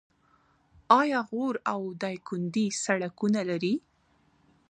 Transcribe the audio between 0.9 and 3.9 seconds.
آیا غور او دایکنډي سړکونه لري؟